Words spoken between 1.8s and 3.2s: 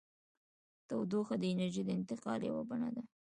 د انتقال یوه بڼه ده.